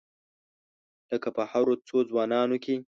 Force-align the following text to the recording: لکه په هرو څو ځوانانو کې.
لکه 1.11 1.29
په 1.35 1.43
هرو 1.51 1.73
څو 1.87 1.97
ځوانانو 2.09 2.55
کې. 2.63 2.75